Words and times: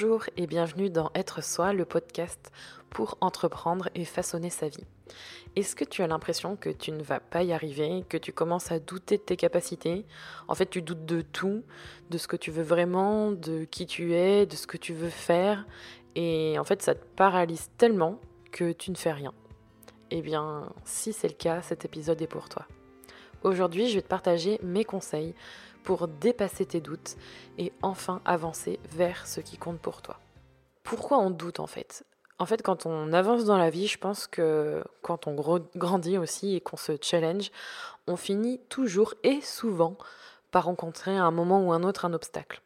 Bonjour 0.00 0.26
et 0.36 0.46
bienvenue 0.46 0.90
dans 0.90 1.10
Être 1.16 1.42
Soi, 1.42 1.72
le 1.72 1.84
podcast 1.84 2.52
pour 2.88 3.18
entreprendre 3.20 3.88
et 3.96 4.04
façonner 4.04 4.48
sa 4.48 4.68
vie. 4.68 4.84
Est-ce 5.56 5.74
que 5.74 5.84
tu 5.84 6.02
as 6.02 6.06
l'impression 6.06 6.54
que 6.54 6.70
tu 6.70 6.92
ne 6.92 7.02
vas 7.02 7.18
pas 7.18 7.42
y 7.42 7.52
arriver, 7.52 8.04
que 8.08 8.16
tu 8.16 8.32
commences 8.32 8.70
à 8.70 8.78
douter 8.78 9.16
de 9.16 9.22
tes 9.22 9.36
capacités? 9.36 10.06
En 10.46 10.54
fait, 10.54 10.70
tu 10.70 10.82
doutes 10.82 11.04
de 11.04 11.20
tout, 11.20 11.64
de 12.10 12.18
ce 12.18 12.28
que 12.28 12.36
tu 12.36 12.52
veux 12.52 12.62
vraiment, 12.62 13.32
de 13.32 13.64
qui 13.64 13.86
tu 13.86 14.14
es, 14.14 14.46
de 14.46 14.54
ce 14.54 14.68
que 14.68 14.76
tu 14.76 14.94
veux 14.94 15.10
faire, 15.10 15.66
et 16.14 16.56
en 16.60 16.64
fait, 16.64 16.80
ça 16.80 16.94
te 16.94 17.04
paralyse 17.16 17.68
tellement 17.76 18.20
que 18.52 18.70
tu 18.70 18.92
ne 18.92 18.96
fais 18.96 19.12
rien. 19.12 19.34
Eh 20.12 20.22
bien, 20.22 20.72
si 20.84 21.12
c'est 21.12 21.28
le 21.28 21.34
cas, 21.34 21.60
cet 21.62 21.84
épisode 21.84 22.22
est 22.22 22.28
pour 22.28 22.48
toi. 22.48 22.68
Aujourd'hui, 23.42 23.88
je 23.88 23.96
vais 23.96 24.02
te 24.02 24.08
partager 24.08 24.60
mes 24.62 24.84
conseils 24.84 25.34
pour 25.88 26.06
dépasser 26.06 26.66
tes 26.66 26.82
doutes 26.82 27.16
et 27.56 27.72
enfin 27.80 28.20
avancer 28.26 28.78
vers 28.90 29.26
ce 29.26 29.40
qui 29.40 29.56
compte 29.56 29.80
pour 29.80 30.02
toi. 30.02 30.20
Pourquoi 30.82 31.16
on 31.16 31.30
doute 31.30 31.60
en 31.60 31.66
fait? 31.66 32.04
En 32.38 32.44
fait, 32.44 32.60
quand 32.60 32.84
on 32.84 33.14
avance 33.14 33.46
dans 33.46 33.56
la 33.56 33.70
vie, 33.70 33.86
je 33.86 33.96
pense 33.96 34.26
que 34.26 34.84
quand 35.00 35.26
on 35.26 35.34
grandit 35.76 36.18
aussi 36.18 36.54
et 36.54 36.60
qu'on 36.60 36.76
se 36.76 36.92
challenge, 37.00 37.50
on 38.06 38.16
finit 38.16 38.60
toujours 38.68 39.14
et 39.22 39.40
souvent 39.40 39.96
par 40.50 40.64
rencontrer 40.64 41.16
à 41.16 41.24
un 41.24 41.30
moment 41.30 41.66
ou 41.66 41.72
un 41.72 41.82
autre 41.82 42.04
un 42.04 42.12
obstacle. 42.12 42.60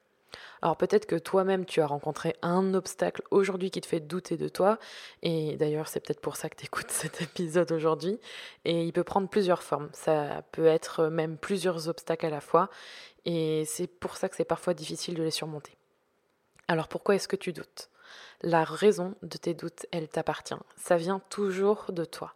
Alors 0.62 0.76
peut-être 0.76 1.06
que 1.06 1.16
toi-même 1.16 1.66
tu 1.66 1.80
as 1.80 1.86
rencontré 1.86 2.36
un 2.40 2.74
obstacle 2.74 3.22
aujourd'hui 3.32 3.72
qui 3.72 3.80
te 3.80 3.86
fait 3.86 3.98
douter 3.98 4.36
de 4.36 4.48
toi, 4.48 4.78
et 5.22 5.56
d'ailleurs 5.56 5.88
c'est 5.88 5.98
peut-être 5.98 6.20
pour 6.20 6.36
ça 6.36 6.48
que 6.48 6.56
tu 6.56 6.66
écoutes 6.66 6.90
cet 6.90 7.20
épisode 7.20 7.72
aujourd'hui, 7.72 8.20
et 8.64 8.84
il 8.84 8.92
peut 8.92 9.04
prendre 9.04 9.28
plusieurs 9.28 9.62
formes, 9.62 9.90
ça 9.92 10.42
peut 10.52 10.66
être 10.66 11.08
même 11.08 11.36
plusieurs 11.36 11.88
obstacles 11.88 12.26
à 12.26 12.30
la 12.30 12.40
fois, 12.40 12.70
et 13.24 13.64
c'est 13.66 13.88
pour 13.88 14.16
ça 14.16 14.28
que 14.28 14.36
c'est 14.36 14.44
parfois 14.44 14.72
difficile 14.72 15.14
de 15.14 15.22
les 15.22 15.32
surmonter. 15.32 15.76
Alors 16.68 16.86
pourquoi 16.88 17.16
est-ce 17.16 17.28
que 17.28 17.36
tu 17.36 17.52
doutes? 17.52 17.88
La 18.42 18.64
raison 18.64 19.14
de 19.22 19.36
tes 19.36 19.54
doutes, 19.54 19.86
elle 19.92 20.08
t'appartient. 20.08 20.54
Ça 20.76 20.96
vient 20.96 21.20
toujours 21.28 21.86
de 21.90 22.04
toi. 22.04 22.34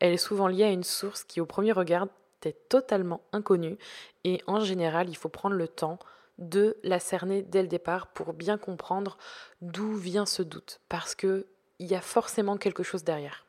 Elle 0.00 0.12
est 0.12 0.18
souvent 0.18 0.48
liée 0.48 0.64
à 0.64 0.70
une 0.70 0.84
source 0.84 1.24
qui, 1.24 1.40
au 1.40 1.46
premier 1.46 1.72
regard, 1.72 2.08
t'est 2.40 2.68
totalement 2.68 3.22
inconnue. 3.32 3.78
Et 4.24 4.42
en 4.46 4.60
général, 4.60 5.08
il 5.08 5.16
faut 5.16 5.30
prendre 5.30 5.56
le 5.56 5.66
temps 5.66 5.98
de 6.38 6.76
la 6.82 7.00
cerner 7.00 7.42
dès 7.42 7.62
le 7.62 7.68
départ 7.68 8.08
pour 8.08 8.32
bien 8.32 8.58
comprendre 8.58 9.16
d'où 9.62 9.94
vient 9.94 10.26
ce 10.26 10.42
doute, 10.42 10.80
parce 10.88 11.14
que 11.14 11.46
il 11.78 11.86
y 11.86 11.94
a 11.94 12.00
forcément 12.00 12.56
quelque 12.56 12.82
chose 12.82 13.04
derrière. 13.04 13.44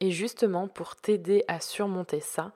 Et 0.00 0.12
justement, 0.12 0.68
pour 0.68 0.94
t'aider 0.94 1.44
à 1.48 1.60
surmonter 1.60 2.20
ça, 2.20 2.52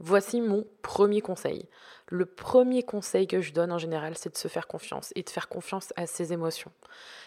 voici 0.00 0.40
mon 0.40 0.66
premier 0.82 1.20
conseil. 1.20 1.68
Le 2.08 2.26
premier 2.26 2.82
conseil 2.82 3.28
que 3.28 3.40
je 3.40 3.52
donne 3.52 3.70
en 3.70 3.78
général, 3.78 4.18
c'est 4.18 4.32
de 4.32 4.36
se 4.36 4.48
faire 4.48 4.66
confiance 4.66 5.12
et 5.14 5.22
de 5.22 5.30
faire 5.30 5.48
confiance 5.48 5.92
à 5.94 6.08
ses 6.08 6.32
émotions. 6.32 6.72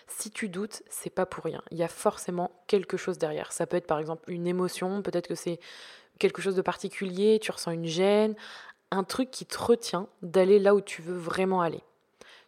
Si 0.07 0.31
tu 0.31 0.49
doutes, 0.49 0.83
c'est 0.89 1.09
pas 1.09 1.25
pour 1.25 1.45
rien. 1.45 1.61
Il 1.71 1.77
y 1.77 1.83
a 1.83 1.87
forcément 1.87 2.51
quelque 2.67 2.97
chose 2.97 3.17
derrière. 3.17 3.53
Ça 3.53 3.65
peut 3.65 3.77
être 3.77 3.87
par 3.87 3.99
exemple 3.99 4.29
une 4.29 4.47
émotion, 4.47 5.01
peut-être 5.01 5.27
que 5.27 5.35
c'est 5.35 5.61
quelque 6.19 6.41
chose 6.41 6.55
de 6.55 6.61
particulier, 6.61 7.39
tu 7.41 7.51
ressens 7.51 7.71
une 7.71 7.85
gêne, 7.85 8.35
un 8.93 9.03
truc 9.03 9.31
qui 9.31 9.45
te 9.45 9.57
retient 9.57 10.07
d'aller 10.21 10.59
là 10.59 10.75
où 10.75 10.81
tu 10.81 11.01
veux 11.01 11.17
vraiment 11.17 11.61
aller. 11.61 11.81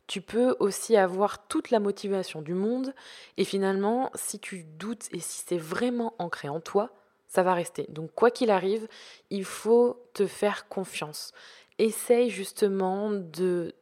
Tu 0.08 0.22
peux 0.22 0.56
aussi 0.60 0.96
avoir 0.96 1.48
toute 1.48 1.72
la 1.72 1.80
motivation 1.80 2.42
du 2.42 2.54
monde 2.54 2.94
et 3.38 3.44
finalement, 3.44 4.12
si 4.14 4.40
tu 4.40 4.64
doutes 4.64 5.08
et 5.12 5.20
si 5.20 5.44
c'est 5.46 5.58
vraiment 5.58 6.14
ancré 6.20 6.48
en 6.48 6.60
toi, 6.60 6.92
ça 7.28 7.44
va 7.44 7.54
rester. 7.54 7.88
Donc 7.90 8.12
quoi 8.14 8.30
qu'il 8.32 8.52
arrive, 8.52 8.88
il 9.30 9.46
faut 9.46 10.00
te 10.14 10.28
faire 10.28 10.68
confiance. 10.68 11.34
Essaye 11.80 12.30
justement 12.30 13.10
de 13.12 13.74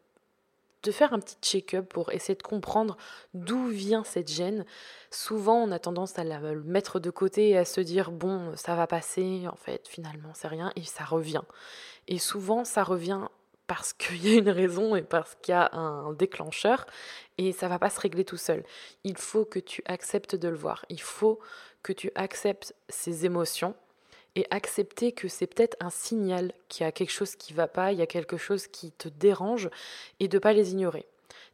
faire 0.92 1.14
un 1.14 1.20
petit 1.20 1.38
check-up 1.42 1.88
pour 1.88 2.12
essayer 2.12 2.36
de 2.36 2.44
comprendre 2.44 2.98
d'où 3.34 3.68
vient 3.68 4.04
cette 4.04 4.32
gêne. 4.32 4.66
Souvent, 5.12 5.58
on 5.58 5.72
a 5.72 5.80
tendance 5.80 6.18
à 6.18 6.24
la 6.24 6.40
mettre 6.40 7.00
de 7.00 7.10
côté 7.10 7.50
et 7.50 7.58
à 7.58 7.66
se 7.66 7.82
dire 7.82 8.12
bon, 8.12 8.56
ça 8.56 8.76
va 8.76 8.88
passer, 8.88 9.48
en 9.48 9.56
fait, 9.56 9.88
finalement, 9.88 10.32
c'est 10.34 10.48
rien, 10.48 10.72
et 10.76 10.84
ça 10.84 11.04
revient. 11.04 11.44
Et 12.08 12.20
souvent, 12.20 12.66
ça 12.66 12.84
revient 12.84 13.28
parce 13.68 13.94
qu'il 13.98 14.28
y 14.28 14.36
a 14.36 14.40
une 14.40 14.50
raison 14.50 14.96
et 14.96 15.02
parce 15.02 15.36
qu'il 15.42 15.54
y 15.54 15.56
a 15.56 15.74
un 15.74 16.14
déclencheur, 16.14 16.86
et 17.38 17.52
ça 17.52 17.68
va 17.68 17.80
pas 17.80 17.90
se 17.90 18.00
régler 18.00 18.26
tout 18.26 18.38
seul. 18.38 18.64
Il 19.04 19.18
faut 19.18 19.46
que 19.46 19.60
tu 19.60 19.82
acceptes 19.86 20.36
de 20.36 20.48
le 20.48 20.56
voir. 20.56 20.86
Il 20.90 21.02
faut 21.02 21.40
que 21.82 21.94
tu 21.94 22.12
acceptes 22.16 22.76
ces 22.90 23.26
émotions 23.26 23.76
et 24.36 24.46
accepter 24.50 25.12
que 25.12 25.28
c'est 25.28 25.48
peut-être 25.48 25.78
un 25.80 25.90
signal 25.90 26.54
qu'il 26.68 26.86
y 26.86 26.88
a 26.88 26.92
quelque 26.92 27.12
chose 27.12 27.36
qui 27.36 27.54
va 27.54 27.68
pas, 27.68 27.92
il 27.92 28.00
y 28.00 28.02
a 28.02 28.08
quelque 28.08 28.38
chose 28.38 28.68
qui 28.68 28.92
te 28.92 29.08
dérange 29.08 29.70
et 30.20 30.28
de 30.28 30.40
pas 30.40 30.54
les 30.54 30.72
ignorer. 30.72 31.06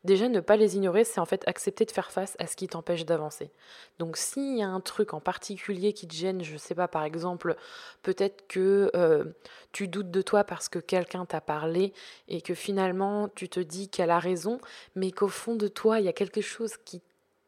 Déjà, 0.04 0.30
ne 0.30 0.40
pas 0.40 0.56
les 0.56 0.78
ignorer, 0.78 1.04
c'est 1.04 1.20
en 1.20 1.26
fait 1.26 1.46
accepter 1.48 1.86
de 1.86 1.92
faire 1.92 2.12
face 2.12 2.36
à 2.40 2.48
ce 2.48 2.56
qui 2.56 2.68
t'empêche 2.68 3.06
d'avancer. 3.06 3.52
Donc, 3.98 4.16
s'il 4.16 4.58
y 4.58 4.62
a 4.62 4.68
un 4.68 4.80
truc 4.80 5.14
en 5.14 5.20
particulier 5.20 5.92
qui 5.94 6.08
te 6.08 6.14
gêne, 6.14 6.42
je 6.44 6.56
sais 6.58 6.76
pas, 6.76 6.88
par 6.88 7.04
exemple, 7.04 7.56
peut-être 8.02 8.48
que 8.48 8.90
euh, 8.96 9.26
tu 9.72 9.88
doutes 9.88 10.12
de 10.12 10.22
toi 10.22 10.44
parce 10.44 10.70
que 10.70 10.80
quelqu'un 10.80 11.26
t'a 11.26 11.42
parlé 11.42 11.94
et 12.28 12.42
que 12.42 12.54
finalement 12.54 13.28
tu 13.30 13.50
te 13.50 13.60
dis 13.60 13.90
qu'elle 13.90 14.12
a 14.12 14.20
raison, 14.20 14.60
mais 14.96 15.12
qu'au 15.12 15.28
fond 15.28 15.56
de 15.56 15.68
toi, 15.68 16.00
il 16.00 16.06
y 16.06 16.10
a 16.10 16.14
quelque 16.14 16.42
chose 16.42 16.78
qui 16.86 17.02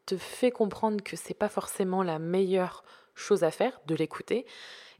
te 0.06 0.16
fait 0.16 0.50
comprendre 0.50 1.02
que 1.02 1.16
c'est 1.16 1.34
pas 1.34 1.48
forcément 1.48 2.02
la 2.02 2.18
meilleure 2.18 2.84
chose 3.14 3.44
à 3.44 3.50
faire, 3.50 3.80
de 3.86 3.94
l'écouter, 3.94 4.46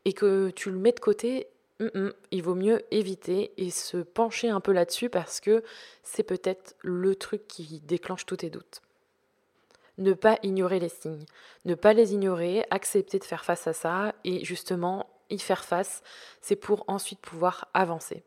et 0.04 0.12
que 0.12 0.50
tu 0.50 0.70
le 0.70 0.78
mets 0.78 0.92
de 0.92 1.00
côté, 1.00 1.48
il 2.31 2.43
vaut 2.43 2.54
mieux 2.54 2.82
éviter 2.91 3.53
et 3.56 3.70
se 3.70 3.98
pencher 3.98 4.48
un 4.50 4.60
peu 4.60 4.72
là-dessus 4.72 5.09
parce 5.09 5.41
que 5.41 5.62
c'est 6.03 6.22
peut-être 6.22 6.76
le 6.81 7.15
truc 7.15 7.47
qui 7.48 7.81
déclenche 7.81 8.26
tous 8.26 8.38
tes 8.38 8.50
doutes. 8.50 8.82
Ne 9.98 10.15
pas 10.15 10.38
ignorer 10.43 10.81
les 10.81 10.88
signes, 10.88 11.25
ne 11.65 11.75
pas 11.75 11.93
les 11.93 12.15
ignorer, 12.15 12.65
accepter 12.70 13.19
de 13.19 13.25
faire 13.25 13.44
face 13.44 13.66
à 13.66 13.72
ça 13.72 14.15
et 14.25 14.44
justement 14.44 15.09
y 15.31 15.38
faire 15.38 15.65
face, 15.65 16.03
c'est 16.41 16.56
pour 16.56 16.84
ensuite 16.88 17.20
pouvoir 17.20 17.69
avancer. 17.75 18.22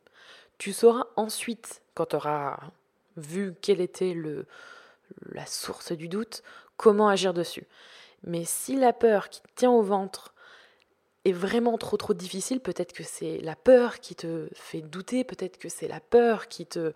Tu 0.58 0.74
sauras 0.74 1.06
ensuite, 1.16 1.82
quand 1.94 2.08
tu 2.08 2.16
auras 2.16 2.60
vu 3.18 3.54
quelle 3.62 3.82
était 3.82 4.14
le, 4.14 4.46
la 5.32 5.46
source 5.46 5.92
du 5.92 6.08
doute, 6.08 6.44
comment 6.78 7.08
agir 7.08 7.34
dessus. 7.34 7.66
Mais 8.24 8.44
si 8.46 8.76
la 8.76 8.94
peur 8.94 9.30
qui 9.30 9.42
tient 9.56 9.72
au 9.72 9.82
ventre 9.82 10.34
est 11.26 11.32
vraiment 11.32 11.78
trop 11.78 11.98
trop 11.98 12.14
difficile, 12.14 12.60
peut-être 12.60 12.94
que 12.94 13.04
c'est 13.04 13.40
la 13.40 13.56
peur 13.56 14.00
qui 14.00 14.16
te 14.16 14.48
fait 14.54 14.82
douter, 14.82 15.24
peut-être 15.24 15.58
que 15.58 15.70
c'est 15.70 15.88
la 15.88 16.00
peur 16.00 16.48
qui 16.48 16.66
te 16.66 16.94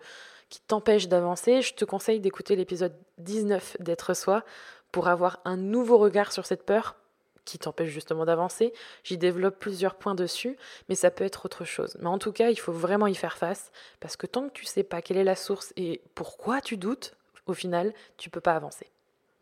qui 0.48 0.60
t'empêche 0.60 1.06
d'avancer, 1.06 1.62
je 1.62 1.74
te 1.74 1.84
conseille 1.84 2.18
d'écouter 2.18 2.56
l'épisode 2.56 2.92
19 3.18 3.76
d'être 3.78 4.14
soi 4.14 4.44
pour 4.90 5.06
avoir 5.06 5.38
un 5.44 5.56
nouveau 5.56 5.96
regard 5.98 6.32
sur 6.32 6.44
cette 6.44 6.66
peur 6.66 6.96
qui 7.44 7.58
t'empêche 7.58 7.90
justement 7.90 8.24
d'avancer. 8.24 8.72
J'y 9.04 9.16
développe 9.16 9.58
plusieurs 9.58 9.94
points 9.94 10.14
dessus, 10.14 10.56
mais 10.88 10.94
ça 10.94 11.10
peut 11.10 11.24
être 11.24 11.46
autre 11.46 11.64
chose. 11.64 11.96
Mais 12.00 12.08
en 12.08 12.18
tout 12.18 12.32
cas, 12.32 12.50
il 12.50 12.58
faut 12.58 12.72
vraiment 12.72 13.06
y 13.06 13.14
faire 13.14 13.36
face 13.36 13.70
parce 14.00 14.16
que 14.16 14.26
tant 14.26 14.48
que 14.48 14.52
tu 14.52 14.64
sais 14.64 14.82
pas 14.82 15.02
quelle 15.02 15.16
est 15.16 15.24
la 15.24 15.36
source 15.36 15.72
et 15.76 16.00
pourquoi 16.14 16.60
tu 16.60 16.76
doutes, 16.76 17.14
au 17.46 17.54
final, 17.54 17.94
tu 18.16 18.28
peux 18.28 18.40
pas 18.40 18.54
avancer. 18.54 18.90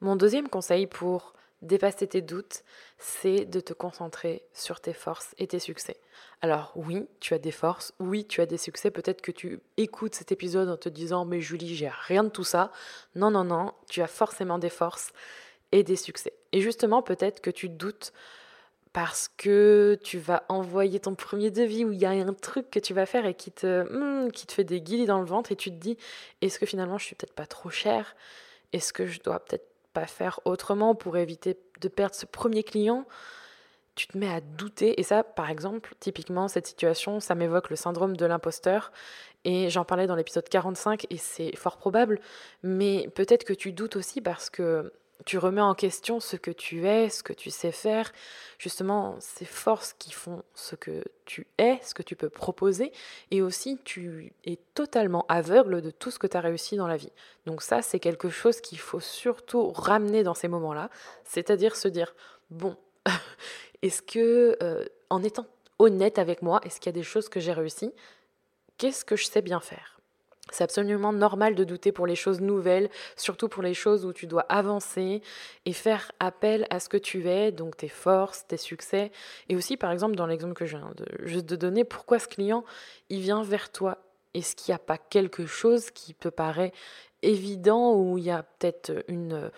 Mon 0.00 0.15
deuxième 0.15 0.49
conseil 0.49 0.87
pour 0.87 1.34
dépasser 1.62 2.06
tes 2.06 2.22
doutes, 2.22 2.62
c'est 2.98 3.44
de 3.44 3.60
te 3.60 3.72
concentrer 3.72 4.44
sur 4.52 4.80
tes 4.80 4.92
forces 4.92 5.34
et 5.38 5.46
tes 5.46 5.58
succès. 5.58 5.96
Alors 6.41 6.72
oui, 6.76 7.08
tu 7.20 7.34
as 7.34 7.38
des 7.38 7.50
forces, 7.50 7.92
oui, 7.98 8.24
tu 8.26 8.41
as 8.41 8.46
des 8.46 8.58
succès, 8.58 8.91
peut-être 8.91 9.22
que 9.22 9.32
tu 9.32 9.60
écoutes 9.76 10.14
cet 10.14 10.32
épisode 10.32 10.69
en 10.69 10.76
te 10.76 10.88
disant 10.88 11.24
mais 11.24 11.41
Julie, 11.41 11.74
j'ai 11.74 11.91
rien 12.06 12.24
de 12.24 12.28
tout 12.28 12.44
ça. 12.44 12.70
Non, 13.14 13.30
non, 13.30 13.44
non, 13.44 13.72
tu 13.88 14.02
as 14.02 14.06
forcément 14.06 14.58
des 14.58 14.70
forces 14.70 15.12
et 15.72 15.82
des 15.82 15.96
succès. 15.96 16.32
Et 16.52 16.60
justement, 16.60 17.02
peut-être 17.02 17.41
que 17.41 17.50
tu 17.50 17.69
doutes 17.69 18.12
parce 18.92 19.28
que 19.28 19.98
tu 20.02 20.19
vas 20.19 20.44
envoyer 20.48 20.98
ton 20.98 21.14
premier 21.14 21.50
devis 21.50 21.84
où 21.84 21.93
il 21.93 21.99
y 21.99 22.06
a 22.06 22.11
un 22.11 22.32
truc 22.32 22.70
que 22.70 22.78
tu 22.78 22.94
vas 22.94 23.06
faire 23.06 23.26
et 23.26 23.34
qui 23.34 23.52
te, 23.52 23.82
hmm, 23.82 24.31
qui 24.32 24.46
te 24.46 24.52
fait 24.52 24.64
des 24.64 24.81
guillis 24.81 25.06
dans 25.06 25.20
le 25.20 25.26
ventre 25.26 25.52
et 25.52 25.56
tu 25.56 25.70
te 25.70 25.76
dis 25.76 25.96
est-ce 26.40 26.58
que 26.58 26.66
finalement 26.66 26.99
je 26.99 27.04
suis 27.04 27.14
peut-être 27.14 27.34
pas 27.34 27.46
trop 27.46 27.70
cher 27.70 28.16
Est-ce 28.72 28.93
que 28.93 29.06
je 29.06 29.20
dois 29.20 29.40
peut-être 29.40 29.66
faire 30.06 30.40
autrement 30.44 30.94
pour 30.94 31.17
éviter 31.17 31.58
de 31.81 31.88
perdre 31.88 32.14
ce 32.14 32.26
premier 32.26 32.62
client, 32.62 33.06
tu 33.94 34.06
te 34.06 34.17
mets 34.17 34.32
à 34.32 34.40
douter. 34.40 35.00
Et 35.00 35.02
ça, 35.02 35.25
par 35.25 35.50
exemple, 35.50 35.94
typiquement, 35.99 36.49
cette 36.49 36.67
situation, 36.67 37.20
ça 37.20 37.35
m'évoque 37.35 37.69
le 37.69 37.76
syndrome 37.76 38.17
de 38.17 38.26
l'imposteur. 38.26 38.93
Et 39.44 39.70
j'en 39.70 39.85
parlais 39.85 40.06
dans 40.06 40.14
l'épisode 40.14 40.49
45 40.49 41.06
et 41.11 41.17
c'est 41.17 41.56
fort 41.56 41.76
probable. 41.76 42.20
Mais 42.62 43.08
peut-être 43.14 43.44
que 43.44 43.52
tu 43.52 43.73
doutes 43.73 43.96
aussi 43.96 44.20
parce 44.20 44.50
que 44.50 44.93
tu 45.25 45.38
remets 45.38 45.61
en 45.61 45.75
question 45.75 46.20
ce 46.20 46.37
que 46.37 46.50
tu 46.50 46.87
es, 46.87 47.09
ce 47.09 47.23
que 47.23 47.32
tu 47.32 47.50
sais 47.50 47.73
faire, 47.73 48.12
justement 48.59 49.17
ces 49.20 49.44
forces 49.44 49.93
qui 49.93 50.12
font 50.12 50.43
ce 50.55 50.76
que 50.76 51.05
tu 51.25 51.47
es, 51.59 51.79
ce 51.82 51.94
que 51.94 52.03
tu 52.03 52.17
peux 52.17 52.31
proposer, 52.31 52.93
et 53.31 53.43
aussi 53.43 53.79
tu 53.85 54.32
es 54.44 54.56
totalement 54.75 55.26
aveugle 55.29 55.82
de 55.82 55.91
tout 55.91 56.11
ce 56.11 56.19
que 56.19 56.26
tu 56.26 56.37
as 56.37 56.41
réussi 56.41 56.76
dans 56.76 56.87
la 56.87 56.97
vie. 56.97 57.12
Donc 57.47 57.62
ça, 57.62 57.82
c'est 57.82 57.99
quelque 57.99 58.31
chose 58.31 58.61
qu'il 58.61 58.79
faut 58.79 59.00
surtout 59.00 59.70
ramener 59.70 60.23
dans 60.23 60.35
ces 60.35 60.49
moments-là, 60.49 60.91
c'est-à-dire 61.25 61.76
se 61.76 61.88
dire, 61.88 62.14
bon, 62.50 62.76
est-ce 63.82 64.03
que, 64.03 64.56
euh, 64.62 64.85
en 65.11 65.23
étant 65.23 65.47
honnête 65.79 66.19
avec 66.19 66.43
moi, 66.43 66.61
est-ce 66.64 66.81
qu'il 66.81 66.87
y 66.87 66.94
a 66.94 66.99
des 66.99 67.03
choses 67.03 67.29
que 67.29 67.41
j'ai 67.41 67.53
réussi 67.53 67.93
Qu'est-ce 68.79 69.05
que 69.05 69.17
je 69.17 69.25
sais 69.25 69.43
bien 69.43 69.59
faire? 69.59 69.98
C'est 70.53 70.65
absolument 70.65 71.12
normal 71.12 71.55
de 71.55 71.65
douter 71.65 71.93
pour 71.93 72.06
les 72.06 72.15
choses 72.15 72.41
nouvelles, 72.41 72.89
surtout 73.17 73.49
pour 73.49 73.62
les 73.62 73.75
choses 73.75 74.05
où 74.05 74.12
tu 74.12 74.27
dois 74.27 74.47
avancer 74.49 75.23
et 75.65 75.73
faire 75.73 76.12
appel 76.21 76.67
à 76.71 76.81
ce 76.81 76.89
que 76.89 76.97
tu 76.97 77.29
es, 77.29 77.53
donc 77.53 77.77
tes 77.77 77.89
forces, 77.89 78.47
tes 78.47 78.56
succès. 78.56 79.12
Et 79.49 79.56
aussi, 79.56 79.77
par 79.77 79.93
exemple, 79.93 80.17
dans 80.17 80.27
l'exemple 80.27 80.55
que 80.55 80.67
je 80.67 80.77
viens 80.77 80.93
de, 80.97 81.06
juste 81.27 81.47
de 81.47 81.56
donner, 81.56 81.85
pourquoi 81.85 82.19
ce 82.19 82.29
client, 82.29 82.65
il 83.09 83.21
vient 83.21 83.43
vers 83.43 83.71
toi? 83.71 83.99
Est-ce 84.35 84.55
qu'il 84.55 84.73
n'y 84.73 84.77
a 84.77 84.81
pas 84.81 84.99
quelque 84.99 85.47
chose 85.47 85.91
qui 85.91 86.15
te 86.15 86.29
paraît 86.29 86.73
évident 87.23 87.95
ou 87.95 88.19
il 88.19 88.25
y 88.25 88.31
a 88.31 88.43
peut-être 88.43 89.05
une 89.09 89.50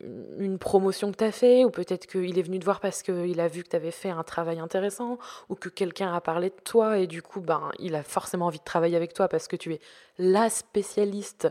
une 0.00 0.58
promotion 0.58 1.10
que 1.10 1.16
tu 1.16 1.24
as 1.24 1.32
fait, 1.32 1.64
ou 1.64 1.70
peut-être 1.70 2.06
qu'il 2.06 2.38
est 2.38 2.42
venu 2.42 2.58
te 2.58 2.64
voir 2.64 2.80
parce 2.80 3.02
qu'il 3.02 3.40
a 3.40 3.48
vu 3.48 3.64
que 3.64 3.68
tu 3.68 3.76
avais 3.76 3.90
fait 3.90 4.10
un 4.10 4.22
travail 4.22 4.60
intéressant, 4.60 5.18
ou 5.48 5.54
que 5.54 5.68
quelqu'un 5.68 6.14
a 6.14 6.20
parlé 6.20 6.50
de 6.50 6.60
toi 6.64 6.98
et 6.98 7.06
du 7.06 7.22
coup, 7.22 7.40
ben, 7.40 7.70
il 7.78 7.94
a 7.94 8.02
forcément 8.02 8.46
envie 8.46 8.58
de 8.58 8.64
travailler 8.64 8.96
avec 8.96 9.12
toi 9.12 9.28
parce 9.28 9.48
que 9.48 9.56
tu 9.56 9.74
es 9.74 9.80
la 10.18 10.50
spécialiste 10.50 11.48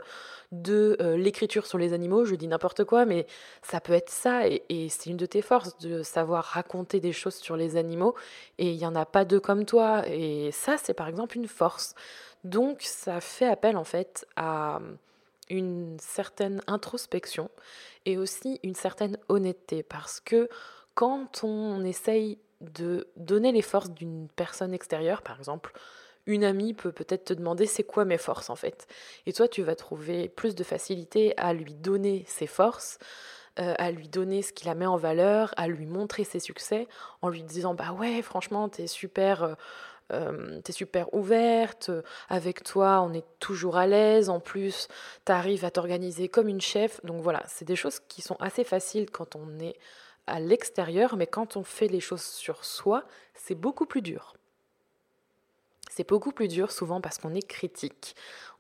de 0.52 0.96
euh, 1.02 1.18
l'écriture 1.18 1.66
sur 1.66 1.78
les 1.78 1.94
animaux. 1.94 2.24
Je 2.24 2.36
dis 2.36 2.48
n'importe 2.48 2.86
quoi, 2.86 3.06
mais 3.06 3.28
ça 3.62 3.82
peut 3.82 3.94
être 3.94 4.10
ça 4.10 4.48
et, 4.48 4.64
et 4.70 4.88
c'est 4.90 5.10
une 5.10 5.18
de 5.18 5.26
tes 5.26 5.42
forces 5.42 5.78
de 5.80 6.04
savoir 6.04 6.46
raconter 6.46 7.00
des 7.00 7.12
choses 7.12 7.36
sur 7.36 7.58
les 7.58 7.76
animaux 7.76 8.16
et 8.58 8.72
il 8.72 8.78
n'y 8.78 8.86
en 8.86 8.96
a 8.96 9.06
pas 9.06 9.26
deux 9.26 9.42
comme 9.42 9.66
toi. 9.66 10.08
Et 10.08 10.52
ça, 10.52 10.78
c'est 10.78 10.94
par 10.94 11.08
exemple 11.08 11.38
une 11.38 11.48
force. 11.48 11.96
Donc, 12.44 12.82
ça 12.82 13.20
fait 13.20 13.48
appel 13.48 13.76
en 13.76 13.84
fait 13.84 14.26
à 14.38 14.80
une 15.50 15.98
certaine 16.00 16.62
introspection 16.68 17.50
et 18.06 18.18
aussi 18.18 18.60
une 18.64 18.76
certaine 18.76 19.18
honnêteté 19.30 19.84
parce 19.84 20.20
que 20.20 20.50
quand 20.96 21.44
on 21.44 21.84
essaye 21.84 22.40
de 22.62 23.08
donner 23.16 23.52
les 23.52 23.62
forces 23.62 23.92
d'une 23.92 24.28
personne 24.36 24.74
extérieure, 24.74 25.22
par 25.22 25.38
exemple, 25.38 25.74
une 26.26 26.44
amie 26.44 26.74
peut 26.74 26.92
peut-être 26.92 27.26
te 27.26 27.34
demander 27.34 27.66
c'est 27.66 27.84
quoi 27.84 28.04
mes 28.04 28.18
forces 28.18 28.50
en 28.50 28.56
fait. 28.56 28.88
Et 29.26 29.34
toi, 29.34 29.48
tu 29.48 29.64
vas 29.64 29.76
trouver 29.76 30.28
plus 30.28 30.56
de 30.56 30.64
facilité 30.64 31.34
à 31.38 31.54
lui 31.54 31.74
donner 31.74 32.26
ses 32.28 32.48
forces, 32.48 32.98
euh, 33.60 33.74
à 33.78 33.92
lui 33.92 34.10
donner 34.10 34.42
ce 34.42 34.54
qui 34.54 34.66
la 34.66 34.76
met 34.76 34.86
en 34.86 34.98
valeur, 34.98 35.54
à 35.58 35.68
lui 35.68 35.86
montrer 35.86 36.24
ses 36.24 36.40
succès, 36.40 36.88
en 37.22 37.30
lui 37.30 37.44
disant 37.44 37.74
bah 37.74 37.94
ouais, 37.94 38.22
franchement, 38.22 38.68
t'es 38.70 38.88
super. 38.88 39.56
Euh, 40.14 40.28
euh, 40.28 40.62
t'es 40.62 40.72
super 40.72 41.14
ouverte, 41.14 41.92
avec 42.30 42.64
toi 42.64 43.02
on 43.02 43.14
est 43.14 43.26
toujours 43.40 43.78
à 43.78 43.88
l'aise, 43.88 44.30
en 44.30 44.40
plus 44.40 44.88
t'arrives 45.26 45.66
à 45.66 45.72
t'organiser 45.72 46.28
comme 46.28 46.48
une 46.48 46.62
chef. 46.62 47.04
Donc 47.06 47.22
voilà, 47.22 47.44
c'est 47.48 47.66
des 47.66 47.76
choses 47.76 48.00
qui 48.08 48.22
sont 48.22 48.38
assez 48.40 48.64
faciles 48.64 49.10
quand 49.12 49.36
on 49.36 49.60
est 49.60 49.78
à 50.26 50.40
l'extérieur, 50.40 51.16
mais 51.16 51.28
quand 51.28 51.56
on 51.56 51.64
fait 51.64 51.88
les 51.88 52.00
choses 52.00 52.24
sur 52.24 52.66
soi, 52.66 53.06
c'est 53.34 53.56
beaucoup 53.56 53.86
plus 53.86 54.02
dur. 54.02 54.36
C'est 55.90 56.08
beaucoup 56.08 56.32
plus 56.32 56.48
dur 56.48 56.72
souvent 56.72 57.02
parce 57.02 57.18
qu'on 57.18 57.34
est 57.34 57.48
critique. 57.48 58.16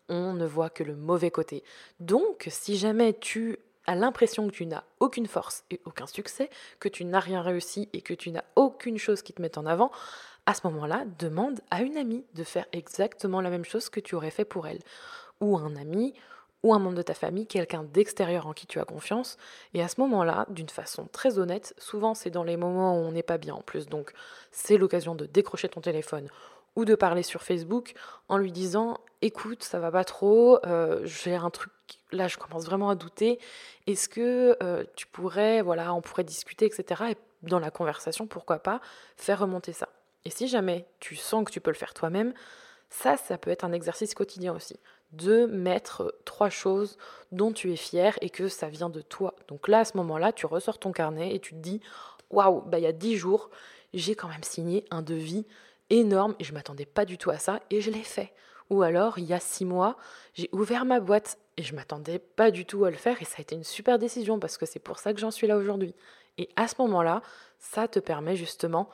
On 0.09 0.33
ne 0.33 0.45
voit 0.45 0.69
que 0.69 0.83
le 0.83 0.95
mauvais 0.95 1.31
côté. 1.31 1.63
Donc, 1.99 2.47
si 2.49 2.77
jamais 2.77 3.13
tu 3.13 3.59
l'impression 3.95 4.47
que 4.47 4.53
tu 4.53 4.65
n'as 4.65 4.83
aucune 4.99 5.27
force 5.27 5.63
et 5.71 5.81
aucun 5.85 6.07
succès, 6.07 6.49
que 6.79 6.89
tu 6.89 7.05
n'as 7.05 7.19
rien 7.19 7.41
réussi 7.41 7.89
et 7.93 8.01
que 8.01 8.13
tu 8.13 8.31
n'as 8.31 8.43
aucune 8.55 8.97
chose 8.97 9.21
qui 9.21 9.33
te 9.33 9.41
mette 9.41 9.57
en 9.57 9.65
avant, 9.65 9.91
à 10.45 10.53
ce 10.53 10.65
moment-là, 10.67 11.03
demande 11.19 11.59
à 11.71 11.81
une 11.81 11.97
amie 11.97 12.25
de 12.33 12.43
faire 12.43 12.65
exactement 12.71 13.41
la 13.41 13.49
même 13.49 13.65
chose 13.65 13.89
que 13.89 13.99
tu 13.99 14.15
aurais 14.15 14.31
fait 14.31 14.45
pour 14.45 14.67
elle. 14.67 14.79
Ou 15.41 15.57
un 15.57 15.75
ami, 15.75 16.13
ou 16.63 16.73
un 16.73 16.79
membre 16.79 16.97
de 16.97 17.01
ta 17.01 17.13
famille, 17.13 17.47
quelqu'un 17.47 17.83
d'extérieur 17.83 18.47
en 18.47 18.53
qui 18.53 18.67
tu 18.67 18.79
as 18.79 18.85
confiance. 18.85 19.37
Et 19.73 19.81
à 19.81 19.87
ce 19.87 19.99
moment-là, 20.01 20.45
d'une 20.49 20.69
façon 20.69 21.07
très 21.11 21.39
honnête, 21.39 21.73
souvent 21.77 22.13
c'est 22.13 22.29
dans 22.29 22.43
les 22.43 22.57
moments 22.57 22.95
où 22.95 23.03
on 23.03 23.11
n'est 23.11 23.23
pas 23.23 23.37
bien 23.37 23.55
en 23.55 23.61
plus, 23.61 23.87
donc 23.87 24.13
c'est 24.51 24.77
l'occasion 24.77 25.15
de 25.15 25.25
décrocher 25.25 25.69
ton 25.69 25.81
téléphone 25.81 26.29
ou 26.75 26.85
de 26.85 26.95
parler 26.95 27.23
sur 27.23 27.41
Facebook 27.41 27.93
en 28.29 28.37
lui 28.37 28.51
disant 28.51 28.99
écoute 29.21 29.63
ça 29.63 29.79
va 29.79 29.91
pas 29.91 30.03
trop 30.03 30.59
euh, 30.65 31.01
j'ai 31.03 31.35
un 31.35 31.49
truc 31.49 31.71
là 32.11 32.27
je 32.27 32.37
commence 32.37 32.65
vraiment 32.65 32.89
à 32.89 32.95
douter 32.95 33.39
est-ce 33.85 34.07
que 34.07 34.57
euh, 34.63 34.83
tu 34.95 35.07
pourrais 35.07 35.61
voilà 35.61 35.93
on 35.93 36.01
pourrait 36.01 36.23
discuter 36.23 36.65
etc 36.65 37.03
et 37.11 37.17
dans 37.43 37.59
la 37.59 37.71
conversation 37.71 38.27
pourquoi 38.27 38.59
pas 38.59 38.81
faire 39.15 39.39
remonter 39.39 39.73
ça? 39.73 39.89
Et 40.25 40.29
si 40.29 40.47
jamais 40.47 40.85
tu 40.99 41.15
sens 41.15 41.45
que 41.45 41.51
tu 41.51 41.61
peux 41.61 41.71
le 41.71 41.77
faire 41.77 41.93
toi-même, 41.93 42.33
ça, 42.89 43.17
ça 43.17 43.37
peut 43.37 43.49
être 43.49 43.63
un 43.63 43.71
exercice 43.71 44.13
quotidien 44.13 44.53
aussi. 44.53 44.77
De 45.13 45.45
mettre 45.45 46.13
trois 46.25 46.49
choses 46.49 46.97
dont 47.31 47.53
tu 47.53 47.71
es 47.71 47.77
fier 47.77 48.17
et 48.21 48.29
que 48.29 48.49
ça 48.49 48.67
vient 48.67 48.89
de 48.89 49.01
toi. 49.01 49.35
Donc 49.47 49.67
là, 49.67 49.79
à 49.79 49.85
ce 49.85 49.95
moment-là, 49.97 50.33
tu 50.33 50.45
ressors 50.45 50.79
ton 50.79 50.91
carnet 50.91 51.33
et 51.33 51.39
tu 51.39 51.51
te 51.51 51.59
dis 51.59 51.79
Waouh, 52.29 52.61
bah, 52.61 52.77
il 52.77 52.83
y 52.83 52.87
a 52.87 52.91
dix 52.91 53.15
jours, 53.15 53.49
j'ai 53.93 54.15
quand 54.15 54.27
même 54.27 54.43
signé 54.43 54.83
un 54.91 55.01
devis 55.01 55.45
énorme 55.89 56.35
et 56.39 56.43
je 56.43 56.53
m'attendais 56.53 56.85
pas 56.85 57.05
du 57.05 57.17
tout 57.17 57.29
à 57.29 57.37
ça 57.37 57.61
et 57.69 57.79
je 57.79 57.89
l'ai 57.89 58.03
fait. 58.03 58.33
Ou 58.69 58.81
alors, 58.81 59.17
il 59.17 59.25
y 59.25 59.33
a 59.33 59.39
six 59.39 59.65
mois, 59.65 59.97
j'ai 60.33 60.49
ouvert 60.51 60.85
ma 60.85 60.99
boîte 60.99 61.37
et 61.55 61.63
je 61.63 61.73
m'attendais 61.73 62.19
pas 62.19 62.51
du 62.51 62.65
tout 62.65 62.83
à 62.85 62.91
le 62.91 62.97
faire 62.97 63.21
et 63.21 63.25
ça 63.25 63.35
a 63.37 63.41
été 63.41 63.55
une 63.55 63.63
super 63.63 63.97
décision 63.97 64.39
parce 64.39 64.57
que 64.57 64.65
c'est 64.65 64.79
pour 64.79 64.99
ça 64.99 65.13
que 65.13 65.19
j'en 65.19 65.31
suis 65.31 65.47
là 65.47 65.57
aujourd'hui. 65.57 65.95
Et 66.37 66.49
à 66.55 66.67
ce 66.67 66.75
moment-là, 66.79 67.21
ça 67.59 67.87
te 67.87 67.99
permet 67.99 68.35
justement 68.35 68.89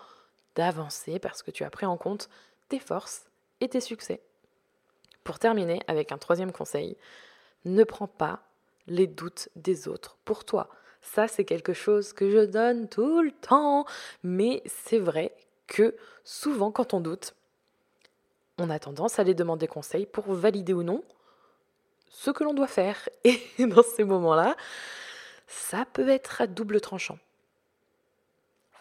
d'avancer 0.56 1.20
parce 1.20 1.44
que 1.44 1.52
tu 1.52 1.64
as 1.64 1.70
pris 1.70 1.86
en 1.86 1.98
compte 1.98 2.30
tes 2.70 2.80
forces 2.80 3.25
et 3.60 3.68
tes 3.68 3.81
succès. 3.81 4.22
Pour 5.24 5.40
terminer 5.40 5.81
avec 5.88 6.12
un 6.12 6.18
troisième 6.18 6.52
conseil, 6.52 6.98
ne 7.66 7.84
prends 7.84 8.08
pas 8.08 8.44
les 8.88 9.08
doutes 9.08 9.50
des 9.56 9.88
autres 9.88 10.18
pour 10.25 10.46
toi. 10.46 10.70
Ça, 11.02 11.28
c'est 11.28 11.46
quelque 11.46 11.74
chose 11.74 12.14
que 12.14 12.30
je 12.30 12.46
donne 12.46 12.88
tout 12.88 13.22
le 13.22 13.31
temps, 13.31 13.86
mais 14.24 14.62
c'est 14.66 15.00
vrai 15.00 15.34
que 15.68 15.96
souvent 16.24 16.72
quand 16.72 16.94
on 16.94 17.02
doute, 17.02 17.36
on 18.57 18.69
a 18.69 18.79
tendance 18.79 19.19
à 19.19 19.21
aller 19.21 19.33
demander 19.33 19.67
conseil 19.67 20.05
pour 20.05 20.31
valider 20.33 20.73
ou 20.73 20.83
non 20.83 21.03
ce 22.09 22.29
que 22.29 22.44
l'on 22.44 22.53
doit 22.53 22.67
faire. 22.67 23.09
Et 23.23 23.65
dans 23.65 23.83
ces 23.83 24.03
moments-là, 24.03 24.55
ça 25.47 25.85
peut 25.91 26.09
être 26.09 26.41
à 26.41 26.47
double 26.47 26.79
tranchant. 26.79 27.17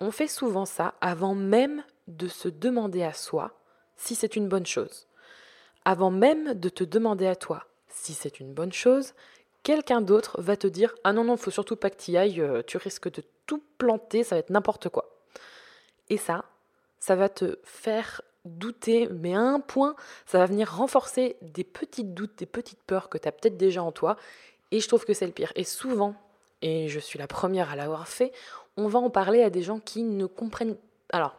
On 0.01 0.11
fait 0.11 0.29
souvent 0.29 0.67
ça 0.67 0.95
avant 1.01 1.35
même 1.35 1.85
de 2.09 2.29
se 2.29 2.49
demander 2.49 3.03
à 3.03 3.13
soi 3.13 3.59
si 3.97 4.15
c'est 4.15 4.37
une 4.37 4.49
bonne 4.49 4.67
chose. 4.67 5.07
Avant 5.85 6.11
même 6.11 6.55
de 6.55 6.69
te 6.69 6.85
demander 6.85 7.27
à 7.27 7.37
toi 7.37 7.65
si 7.89 8.15
c'est 8.15 8.41
une 8.41 8.53
bonne 8.53 8.73
chose, 8.73 9.15
quelqu'un 9.63 10.01
d'autre 10.01 10.41
va 10.41 10.57
te 10.57 10.67
dire 10.67 10.95
Ah 11.05 11.13
non, 11.13 11.25
non, 11.25 11.37
faut 11.37 11.51
surtout 11.51 11.77
pas 11.77 11.91
que 11.91 12.03
tu 12.03 12.13
y 12.13 12.17
ailles, 12.17 12.41
euh, 12.41 12.63
tu 12.67 12.77
risques 12.79 13.13
de 13.13 13.23
tout 13.47 13.63
planter, 13.79 14.25
ça 14.25 14.35
va 14.35 14.41
être 14.41 14.51
n'importe 14.51 14.89
quoi. 14.89 15.11
Et 16.09 16.17
ça, 16.17 16.45
ça 16.99 17.17
va 17.17 17.29
te 17.29 17.59
faire 17.65 18.23
douter, 18.45 19.09
mais 19.11 19.35
à 19.35 19.41
un 19.41 19.61
point, 19.61 19.95
ça 20.27 20.39
va 20.39 20.47
venir 20.47 20.75
renforcer 20.75 21.37
des 21.43 21.65
petites 21.65 22.15
doutes, 22.15 22.39
des 22.39 22.47
petites 22.47 22.83
peurs 22.87 23.09
que 23.09 23.19
tu 23.19 23.29
as 23.29 23.33
peut-être 23.33 23.57
déjà 23.57 23.83
en 23.83 23.93
toi. 23.93 24.17
Et 24.71 24.81
je 24.81 24.89
trouve 24.89 25.05
que 25.05 25.15
c'est 25.15 25.27
le 25.27 25.33
pire. 25.33 25.53
Et 25.55 25.65
souvent, 25.65 26.15
et 26.61 26.89
je 26.89 26.99
suis 26.99 27.19
la 27.19 27.27
première 27.27 27.71
à 27.71 27.77
l'avoir 27.77 28.09
fait, 28.09 28.33
on 28.77 28.89
va 28.89 28.99
en 28.99 29.11
parler 29.11 29.43
à 29.43 29.51
des 29.51 29.63
gens 29.63 29.79
qui 29.79 30.03
ne 30.03 30.27
comprennent 30.27 30.77
alors 31.13 31.35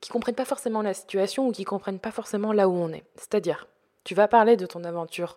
qui 0.00 0.10
comprennent 0.10 0.34
pas 0.34 0.44
forcément 0.44 0.82
la 0.82 0.94
situation 0.94 1.48
ou 1.48 1.52
qui 1.52 1.64
comprennent 1.64 1.98
pas 1.98 2.10
forcément 2.10 2.52
là 2.52 2.68
où 2.68 2.72
on 2.72 2.92
est. 2.92 3.04
C'est-à-dire, 3.16 3.68
tu 4.04 4.14
vas 4.14 4.28
parler 4.28 4.56
de 4.56 4.66
ton 4.66 4.84
aventure 4.84 5.36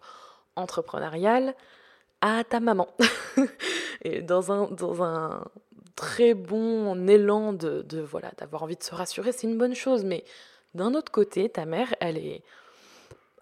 entrepreneuriale 0.56 1.54
à 2.22 2.44
ta 2.44 2.60
maman. 2.60 2.88
et 4.04 4.22
dans 4.22 4.52
un, 4.52 4.70
dans 4.72 5.04
un 5.04 5.44
très 5.96 6.34
bon 6.34 7.08
élan 7.08 7.54
de, 7.54 7.82
de 7.82 8.00
voilà 8.00 8.32
d'avoir 8.38 8.64
envie 8.64 8.78
de 8.78 8.84
se 8.84 8.96
rassurer, 8.96 9.32
c'est 9.32 9.48
une 9.48 9.58
bonne 9.58 9.76
chose. 9.76 10.06
Mais 10.06 10.24
d'un 10.76 10.94
autre 10.94 11.12
côté, 11.12 11.50
ta 11.50 11.66
mère, 11.66 11.94
elle 12.00 12.18
est 12.18 12.44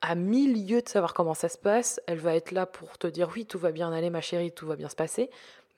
à 0.01 0.15
mille 0.15 0.67
lieues 0.67 0.81
de 0.81 0.89
savoir 0.89 1.13
comment 1.13 1.33
ça 1.33 1.47
se 1.49 1.57
passe. 1.57 2.01
Elle 2.07 2.17
va 2.17 2.35
être 2.35 2.51
là 2.51 2.65
pour 2.65 2.97
te 2.97 3.07
dire 3.07 3.29
oui, 3.35 3.45
tout 3.45 3.59
va 3.59 3.71
bien 3.71 3.91
aller, 3.93 4.09
ma 4.09 4.21
chérie, 4.21 4.51
tout 4.51 4.67
va 4.67 4.75
bien 4.75 4.89
se 4.89 4.95
passer 4.95 5.29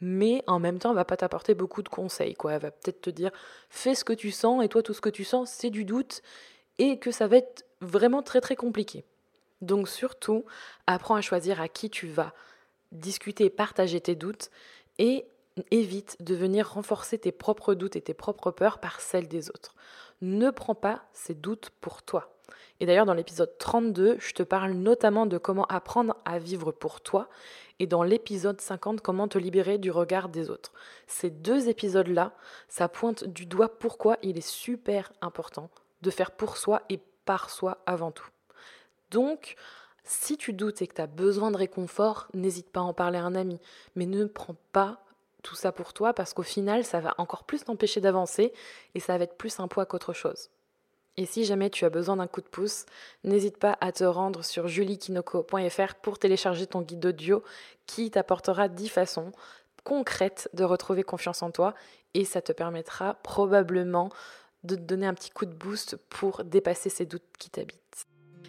mais 0.03 0.43
en 0.47 0.59
même 0.59 0.79
temps, 0.79 0.89
elle 0.89 0.97
va 0.97 1.05
pas 1.05 1.15
t'apporter 1.15 1.53
beaucoup 1.53 1.81
de 1.81 1.87
conseils. 1.87 2.33
Quoi. 2.33 2.53
Elle 2.53 2.61
va 2.61 2.71
peut-être 2.71 3.01
te 3.01 3.09
dire 3.09 3.31
fais 3.69 3.95
ce 3.95 4.03
que 4.03 4.11
tu 4.11 4.31
sens, 4.31 4.63
et 4.63 4.67
toi, 4.67 4.83
tout 4.83 4.93
ce 4.93 4.99
que 4.99 5.09
tu 5.09 5.23
sens, 5.23 5.49
c'est 5.49 5.69
du 5.69 5.85
doute, 5.85 6.21
et 6.77 6.99
que 6.99 7.09
ça 7.09 7.27
va 7.27 7.37
être 7.37 7.65
vraiment 7.79 8.21
très 8.21 8.41
très 8.41 8.57
compliqué. 8.57 9.05
Donc 9.61 9.87
surtout, 9.87 10.43
apprends 10.87 11.15
à 11.15 11.21
choisir 11.21 11.61
à 11.61 11.69
qui 11.69 11.89
tu 11.89 12.07
vas 12.07 12.33
discuter, 12.91 13.49
partager 13.49 14.01
tes 14.01 14.15
doutes, 14.15 14.49
et 14.99 15.25
évite 15.71 16.17
de 16.21 16.35
venir 16.35 16.71
renforcer 16.71 17.17
tes 17.17 17.31
propres 17.31 17.73
doutes 17.73 17.95
et 17.95 18.01
tes 18.01 18.13
propres 18.13 18.51
peurs 18.51 18.79
par 18.79 19.01
celles 19.01 19.27
des 19.27 19.49
autres. 19.49 19.75
Ne 20.21 20.49
prends 20.51 20.75
pas 20.75 21.03
ces 21.13 21.33
doutes 21.33 21.71
pour 21.81 22.03
toi. 22.03 22.33
Et 22.79 22.85
d'ailleurs, 22.85 23.05
dans 23.05 23.13
l'épisode 23.13 23.57
32, 23.59 24.17
je 24.19 24.33
te 24.33 24.43
parle 24.43 24.71
notamment 24.71 25.25
de 25.25 25.37
comment 25.37 25.65
apprendre 25.65 26.15
à 26.25 26.39
vivre 26.39 26.71
pour 26.71 27.01
toi 27.01 27.29
et 27.79 27.87
dans 27.87 28.03
l'épisode 28.03 28.61
50, 28.61 29.01
comment 29.01 29.27
te 29.27 29.37
libérer 29.37 29.77
du 29.77 29.91
regard 29.91 30.29
des 30.29 30.49
autres. 30.49 30.73
Ces 31.07 31.29
deux 31.29 31.69
épisodes-là, 31.69 32.33
ça 32.67 32.87
pointe 32.87 33.23
du 33.23 33.45
doigt 33.45 33.79
pourquoi 33.79 34.17
il 34.21 34.37
est 34.37 34.47
super 34.47 35.11
important 35.21 35.69
de 36.01 36.09
faire 36.09 36.31
pour 36.31 36.57
soi 36.57 36.81
et 36.89 36.99
par 37.25 37.49
soi 37.49 37.81
avant 37.85 38.11
tout. 38.11 38.27
Donc, 39.11 39.55
si 40.03 40.37
tu 40.37 40.53
doutes 40.53 40.81
et 40.81 40.87
que 40.87 40.95
tu 40.95 41.01
as 41.01 41.07
besoin 41.07 41.51
de 41.51 41.57
réconfort, 41.57 42.27
n'hésite 42.33 42.69
pas 42.69 42.81
à 42.81 42.83
en 42.83 42.93
parler 42.93 43.19
à 43.19 43.23
un 43.23 43.35
ami, 43.35 43.59
mais 43.95 44.05
ne 44.05 44.25
prends 44.25 44.57
pas 44.71 45.02
tout 45.43 45.55
ça 45.55 45.71
pour 45.71 45.93
toi 45.93 46.13
parce 46.13 46.33
qu'au 46.33 46.43
final, 46.43 46.83
ça 46.83 46.99
va 46.99 47.13
encore 47.17 47.43
plus 47.43 47.63
t'empêcher 47.63 48.01
d'avancer 48.01 48.53
et 48.95 48.99
ça 48.99 49.17
va 49.17 49.25
être 49.25 49.37
plus 49.37 49.59
un 49.59 49.67
poids 49.67 49.85
qu'autre 49.85 50.13
chose. 50.13 50.49
Et 51.15 51.27
si 51.27 51.45
jamais 51.45 51.69
tu 51.69 51.85
as 51.85 51.91
besoin 51.91 52.15
d'un 52.15 52.27
coup 52.27 52.41
de 52.41 52.47
pouce, 52.47 52.85
n'hésite 53.23 53.57
pas 53.57 53.77
à 53.81 53.91
te 53.91 54.03
rendre 54.03 54.43
sur 54.43 54.67
juliekinoko.fr 54.67 55.95
pour 56.01 56.17
télécharger 56.17 56.65
ton 56.65 56.81
guide 56.81 57.05
audio 57.05 57.43
qui 57.85 58.09
t'apportera 58.09 58.67
10 58.67 58.89
façons 58.89 59.31
concrètes 59.83 60.49
de 60.53 60.63
retrouver 60.63 61.03
confiance 61.03 61.43
en 61.43 61.51
toi 61.51 61.75
et 62.13 62.25
ça 62.25 62.41
te 62.41 62.51
permettra 62.51 63.15
probablement 63.15 64.09
de 64.63 64.75
te 64.75 64.81
donner 64.81 65.05
un 65.05 65.13
petit 65.13 65.29
coup 65.29 65.45
de 65.45 65.53
boost 65.53 65.97
pour 66.09 66.43
dépasser 66.43 66.89
ces 66.89 67.05
doutes 67.05 67.23
qui 67.37 67.49
t'habitent. 67.49 68.07